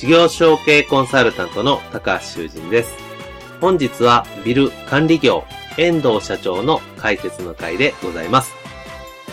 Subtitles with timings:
[0.00, 2.94] 事業承継コンサルタントの高橋修人です。
[3.60, 5.44] 本日はビル管理業
[5.76, 8.54] 遠藤社長の解説の回でございます。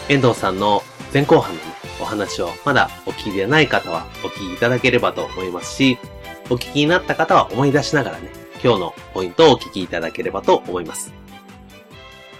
[0.10, 0.84] 遠藤さんの
[1.14, 1.62] 前後半の
[2.02, 5.98] お話をまだお聞きでない方はお聞きいただければと思いますし、
[6.50, 8.30] お聞きになった方は思い出しながらね、
[8.62, 11.14] 今日のポイントをお聞きいただければと思います。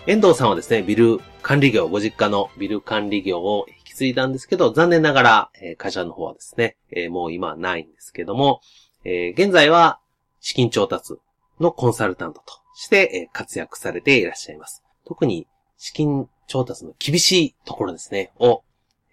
[0.06, 8.62] 遠藤さんはですね、ビル管理業、ご実家のビル管理業を継いだんですけど、残念ながら、え会社の方はですね、えもう今はないんですけども、
[9.04, 10.00] え現在は
[10.40, 11.16] 資金調達
[11.60, 14.84] のコンサルタントとして、え活躍されていらっしゃいます。
[15.06, 18.64] 特に資金調達の厳しいところですね、を、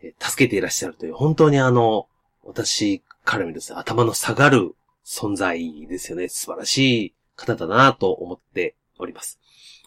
[0.02, 2.06] え助けていらっしゃるという、本当にあの、
[2.44, 6.28] 私から見るとね頭の下がる存在ですよね。
[6.28, 9.38] 素晴らしい方だなと思っております。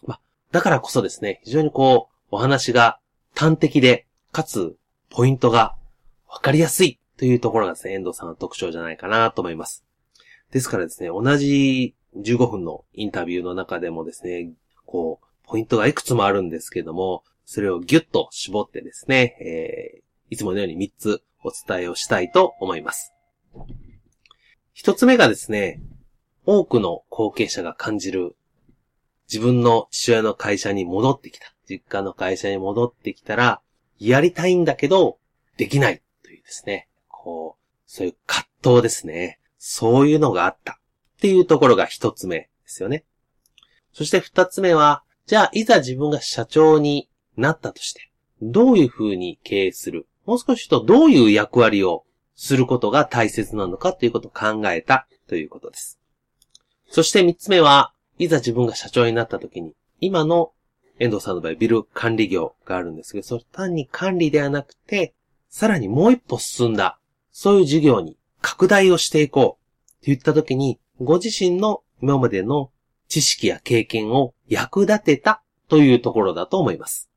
[0.04, 0.18] ま
[0.50, 2.98] だからこそですね、非常にこう、お話が
[3.34, 4.76] 端的で、かつ
[5.10, 5.76] ポイントが
[6.28, 9.84] わかりやすいというところがですね、遠藤さんの特徴じゃないかなと思います。
[10.50, 14.52] ですからですね、同じ15分のインタビューの中でもですね、
[14.86, 23.14] こう、ポイントがいくつもあるんですけども、それをギュッと絞ってですね、えー、いつものように3つお伝えをしたいと思います。
[24.76, 25.80] 1つ目がですね、
[26.44, 28.36] 多くの後継者が感じる
[29.30, 31.54] 自分の父親の会社に戻ってきた。
[31.68, 33.60] 実家の会社に戻ってきたら、
[33.98, 35.18] やりたいんだけど、
[35.56, 36.88] できないというですね。
[37.08, 39.40] こう、そういう葛藤ですね。
[39.58, 43.04] そういうのがあったっていうところが一つ目ですよね。
[43.92, 48.10] そして二つ目は、じゃあいざ自分が社長になったとして、
[48.40, 50.06] どういう風に経営する？
[50.24, 52.04] もう少しとどういう役割を
[52.36, 55.98] することが大切なのかということを考えたということです。
[56.88, 60.52] そして三つ目は、いざ自分が社長になった時に、今の
[60.98, 65.14] 遠藤さんの場合、ビル管理業があるんですけど、それ単に管理ではなくて、
[65.48, 66.98] さらにもう一歩進んだ、
[67.30, 72.70] そういう事業に拡大をしていこうって言った時に、ご自身の今までの
[73.08, 77.10] 知識や経験を役立てたというところだと思います。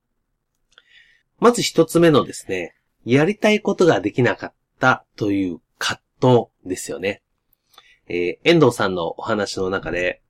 [1.40, 7.24] まず一つ目のですね、やりたいことができなかったという葛藤ですよね。
[8.08, 10.22] えー、遠藤さんのお話の中で、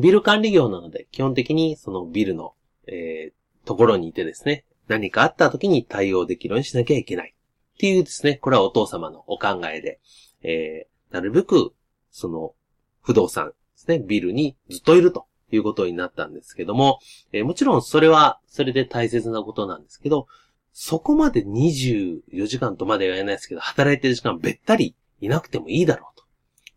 [0.00, 2.54] ビル管理業なので、基本的にそのビルの
[2.86, 7.34] えー、ところにいてですね、何かあった時に対応できるようにしなきゃいけない。
[7.74, 10.00] っていうですね、これはお父様のお考えで、
[10.42, 11.72] えー、なるべく、
[12.10, 12.54] その、
[13.00, 16.98] 不動産ですね、ビルにずっといるということになったんですけども、
[17.32, 20.26] えー、もちろんそれは、それで大切なことなんですけど、
[20.72, 26.24] そこまで24時間とまでは言えないですけど、働いてる時間べったりいなくてもいいだろうと。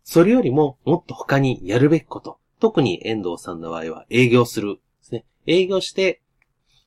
[0.04, 2.38] それよりも、もっと他にやるべきこと。
[2.60, 4.78] 特に遠藤さんの場合は営業する
[5.46, 6.20] 営業して、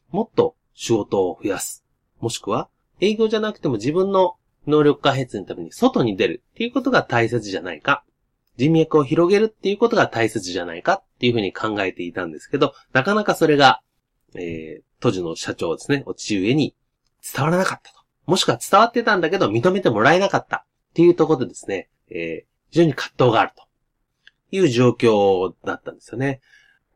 [0.10, 1.86] もっと仕事を増やす。
[2.20, 4.36] もしくは、営業じゃなくても自分の
[4.68, 8.04] 能力開発のために外に出るっていうことが大切じゃないか。
[8.58, 13.82] 人脈を広げるっていうことが大切じゃないかっていうふうに考えていたんですけど、なかなかそれが、
[14.36, 16.76] えー、当時の社長ですね、お父上に
[17.24, 18.00] 伝わらなかったと。
[18.26, 23.64] もしくは伝わってたんだけど認めてもらえなかったっていうところでですね、えー、非常に葛藤があると
[24.52, 26.42] いう状況だったんですよね。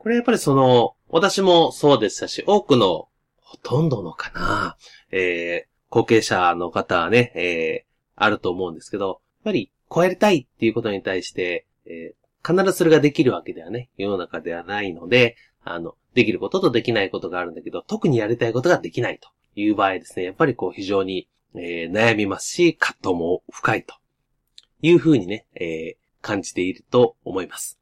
[0.04, 3.08] これやっぱりその、私もそうでしたし、多くの、
[3.40, 4.76] ほとんどのかな、
[5.10, 23.94] えー、後継者の方はね、えー、あると思うんですけど、やっぱり超えたいっていうことに対して、えー、必ずそれができるわけではね、世の中ではないので、あの、できることとできないことがあるんだけど、特にやりたいことができないという場合ですね、やっぱりこう非常に、えー、悩みますし、葛藤も深いと
[24.82, 27.78] いうふうにね、えー、感じていると思います。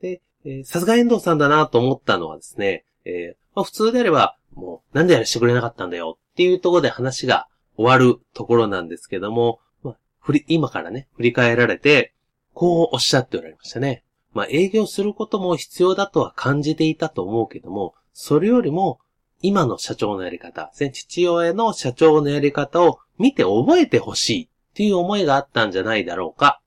[0.00, 12.14] で、えさすが遠藤さんだなと思ったのはですね、えー、まあ、普通であれば、もう、なんでやらしてくれなかったんだよっていうところで話が終わるところなんですけども、まあ、振り、今からね、振り返られて、
[12.56, 14.02] こうおっしゃっておられましたね。
[14.32, 18.98] まあ営業することも必要だとは感じていたと思うけども、それよりも
[19.42, 26.62] 今の社長のやり方、父親の社長のやり方を見て覚えてほしいっていう思いがあったんじゃないだろうか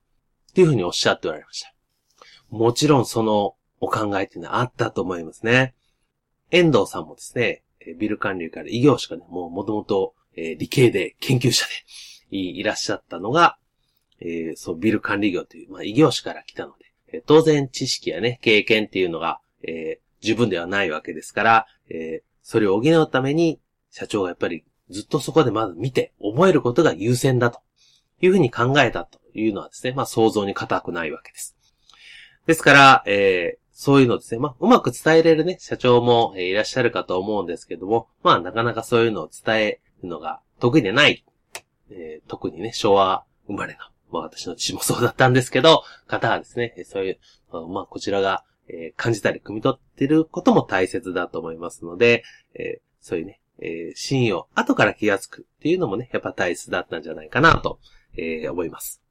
[0.51, 1.73] っていうふうにおっしゃっておられました。
[2.51, 5.75] もちろんそのお考えっていうのはあったと思いますね。
[6.51, 7.63] 遠藤さんもですね、
[7.97, 11.65] ビル管理から異業種がね、もうもともと理系で研究者
[12.31, 13.57] でいらっしゃったのが、
[14.21, 16.85] えー、そう、ビル管理業という、まあ、異業種から来たので、
[17.17, 23.59] え当然知識やね、経験っていうのが、えー、十分ではないわけですから、えー、それを補うために、
[23.91, 27.61] 社長がやっぱりずっとそこでまず見て、覚えることが優先だと
[28.21, 31.55] いうふうに考えたというのはですね、まあ想像に難くないわけです。
[32.45, 41.23] ですから、えー、そういうのですね、まあうまく伝えれるね、社長も、えー、いらっしゃるかと思うんですけども、まあなかなかそういうのを伝えるのが得意でない、
[41.89, 43.79] えー、特にね、昭和生まれの、
[44.11, 47.19] まあ私の父もそうだったんですけど、方はですね、そういう、
[47.51, 52.23] まあこちらがえー、感じたり、汲み取ってることも大切だと思いますので、
[52.53, 57.79] えー、そういうね、えー、シーンを後から気がつくっていうのもね、やっぱ大切だったんじゃないかなと、
[58.15, 59.01] えー、思います。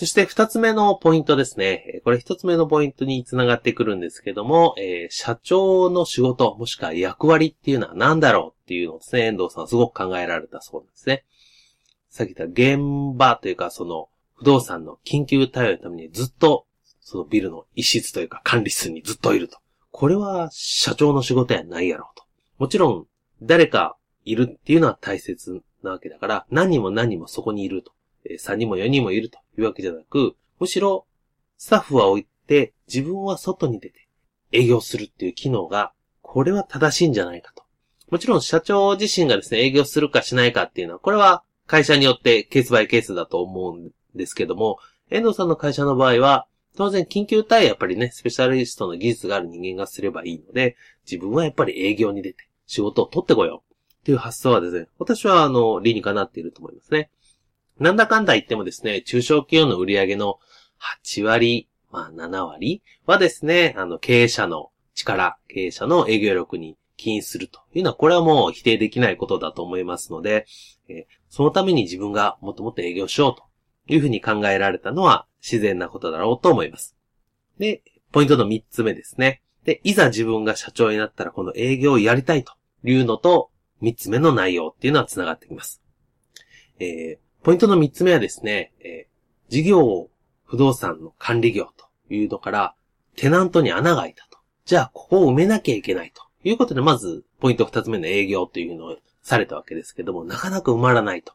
[0.00, 2.00] そして二つ目のポイントですね。
[2.04, 11.26] これ一つ目のポイントにつながってくるんですけども、えー、社長の仕事、もしくは役割っていうのは何だろうっていうのをですね、遠藤さんすごく考えられたそうなんですね。
[12.08, 16.64] さっき言った現場というか、その不動産の緊急対応のためにずっと
[17.02, 19.58] そのビルの一室というか管理室にずっといると。
[19.90, 22.24] これは社長の仕事やないやろうと。
[22.56, 23.06] もちろん、
[23.42, 27.92] 誰かいるっていうのは大切なわけだから、何人も何人もそこにいると。
[28.28, 31.06] 3人も4人もいるというわけじゃなく、むしろ、
[31.56, 34.08] スタッフは置いて、自分は外に出て
[34.52, 37.64] 営業するっていう機能が、これは正しいんじゃないかと。
[38.10, 44.78] もちろん社長自身がですね、営業するかしないかっていうのは、これは会社によってケースバイケースだと思うんですけども、
[45.10, 46.46] 遠藤さんの会社の場合は、
[46.76, 53.74] 当然、緊急対応やっぱりね、スペシャリストの技術がある人間がすればいいので、自分はやっぱり営業に出て、仕事を取ってこよう。
[54.00, 57.10] っていう発想はですね、私はあの、理にかなっていると思いますね。
[57.80, 60.38] なんだかんだ言ってもですね、中小企業の売り上げの
[61.02, 70.46] 8割、まあ7割はですね、あの、経営者の力、経営者の営業力に起因するというのは、これはもう否定できないことだと思いますので、
[70.88, 73.44] えそのために自分がもっともっと営業しようと
[73.92, 76.96] いうふうに考えられたのは、自然なことだろうと思います。
[77.58, 79.42] で、ポイントの3つ目ですね。
[79.64, 82.52] で、いざ自分が社長になったらこの営業をやりたいと
[82.84, 83.50] いうのと、
[83.82, 85.82] 3つ目の内容っていうのは繋がってきます。
[86.78, 90.10] えー、ポイントの3つ目はですね、えー、事業を
[90.44, 92.74] 不動産の管理業というのから、
[93.16, 94.38] テナントに穴が開いたと。
[94.66, 101.32] じゃあ、ここを埋めなきゃいけないということで、まず、ポイント2つ目の営業というのをされたわけですけども、なかなか埋まらないと。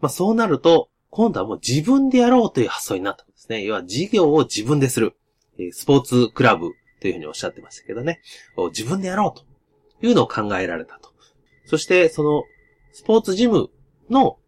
[0.00, 3.64] まあ、そうなると、今度はもう自分でやろうという発想になったんですね。
[3.64, 5.16] 要は事業を自分でする。
[5.72, 8.20] スポーツクラブというふうにおっしゃってましたけどね。
[8.70, 11.10] 自分でやろうというのを考えられたと。
[11.64, 12.44] そして、その、
[12.92, 13.70] スポーツジム
[14.10, 14.38] の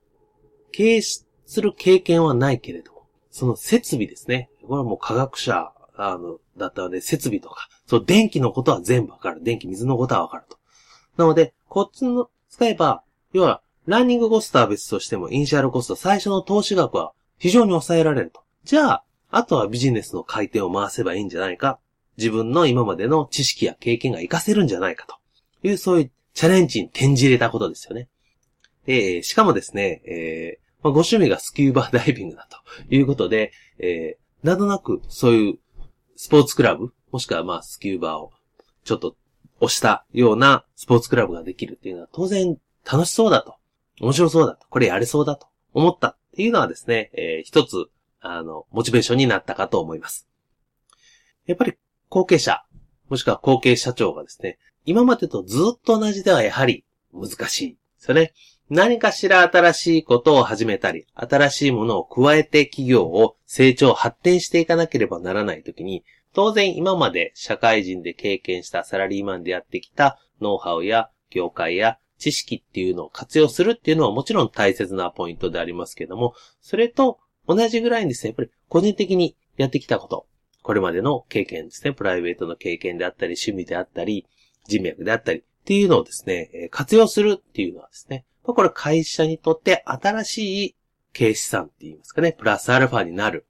[0.73, 1.27] 経営す
[1.57, 4.51] る経験はないけれども、その設備ですね。
[4.63, 9.43] これはもう科学者、あの、だったので、設備とか、そう、電気のことは全部わかる。
[9.43, 10.59] 電気、水のことはわかると。
[11.17, 13.03] なので、こっちの使えば、
[13.33, 18.43] 要は、ランニングコストは別としても、イニシャルコスト、最初の投資額は非常に抑えられると。
[18.65, 21.79] じゃあ、あとはビジネスの回転を回せばいいんじゃないか。
[22.17, 25.17] 自分の今までの知識や経験が活かせるんじゃないかと
[25.67, 28.09] いう、そういうチャレンジに転じれたことですよね。
[28.87, 35.59] で、しかもですね、えーまあ、ご趣味がスキューバーダイビングだということで、えー、なんとなくそういう
[36.17, 38.33] スポーツクラブ、もしくはまあスキューバーを
[38.85, 39.17] ちょっと
[39.61, 42.57] 押したようなスポーツクラブができるっていうのは当然
[42.91, 43.57] 楽しそうだと
[44.01, 47.87] 面白そうだと、これやれそうだと思ったっていうのはですね、えー、一つ、
[48.21, 50.27] あの、モチベーションになったかと思います。
[51.47, 51.75] やっぱり
[52.09, 52.65] 後継者、
[53.09, 58.33] もしくは後継社長がですね、今までとずっと同じではやはり難しいですよね。
[58.71, 80.29] 何かしら新しいことを始めたり、新しいものを加えて企業を成長、発展していかなければならないときに、当然今まで社会人で経験したサラリーマンでやってきたノウハウや業界や知識っていうのを活用するっていうのはもちろん大切なポイントでありますけども、それと同じぐらいにですね、やっぱり個人的にやってきたこと、
[80.63, 84.29] これまでの経験ですね、プライベートの経験であったり、趣味であったり、
[84.69, 90.77] 人脈であったりっていうのをですね、活用するっていうのはですね、これ会社にとって新しい
[91.13, 93.47] 経営資産って言いますかね、プラスアルファになる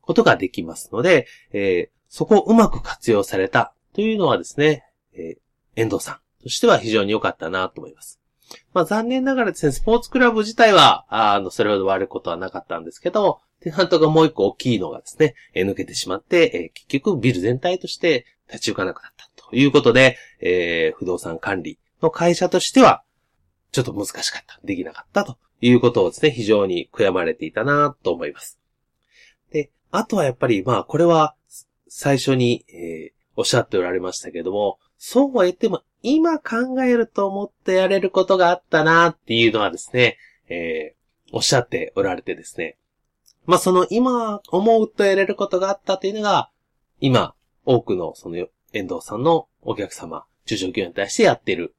[0.00, 4.84] ことができますので、えー、そこをうまく活用されたというのはですね、
[5.14, 8.20] えー、遠藤さんとしては非常に良かったなと思います。
[8.74, 23.02] まあ残念ながらですね、スポーツクラブ自体は、あの、それほど悪いことはなかったんですけど、テナントがもう一個大きいのがですね、え抜けてしまって、え結局ビル全体として立ち行かなくなったということで、えー、不動産管理の会社としては、
[23.72, 24.60] ちょっと難しかった。
[24.62, 28.60] できなかったということをですね、非常に悔やまれていたなと思います。
[29.50, 31.34] で、あとはやっぱり、まあ、これは、
[31.88, 42.76] 最初に、えー、おっしゃっておられましたけども、そうは言っても、今考えると思ってやれることがあったなっていうのはですね、えー、おっしゃっておられてですね。
[43.46, 46.50] まあ、その今思うとやれることがあったというのが、
[47.00, 48.36] 今、多くのその
[48.72, 51.74] 遠藤さんのお客様、中小企業に対してやっている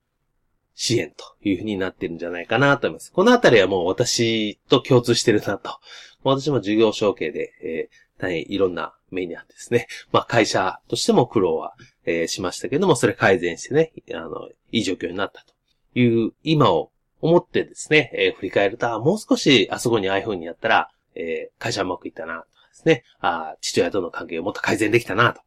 [0.75, 3.11] 支援というふうになってるんじゃないかなと思います。
[3.11, 5.79] このあたりはもう私と共通してるなと。
[6.23, 9.87] 私も事業承継で、えー、大変いろんなメニューですね。
[10.11, 11.73] まあ会社としても苦労は、
[12.05, 15.53] えー、しましたけども、それ改善してね、あの、いい状況になったと
[15.99, 25.41] いう今を思ってですね、えー、振り返ると、もう少しあそこにああいう風にやったら、えー、会社うまくいったな、とかですね、あ父親との関係をもっと改善できたな、と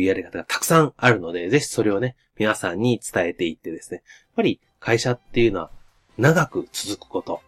[0.00, 4.04] いうやり方がたくさんあるので、ぜひそれをね、皆さんに伝えていってですね、やっ
[4.36, 5.70] ぱり会社っていうのは
[6.18, 7.40] 長く続くこと。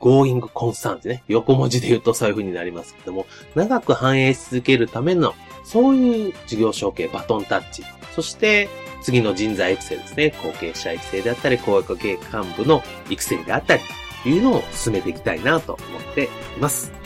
[0.00, 1.24] going constant ね。
[1.28, 7.82] 横文字で言うとそういう風になりますけども、長く反映し続けるための、そういう事業承継、バトンタッチ。
[8.14, 8.68] そして、
[9.02, 10.30] 次の人材育成ですね。
[10.42, 13.82] 後継者育成であったり、高額系幹部の育成であったり、
[14.22, 16.28] というのを進めていきたいなと思ってい
[16.60, 16.97] ます。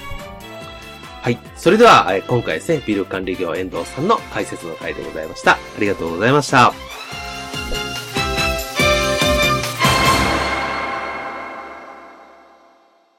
[1.22, 1.38] はい。
[1.56, 5.52] それでは、今回ですね、ビル管理業遠藤さんの解説の回でございました。
[5.52, 6.91] ありがとうございました。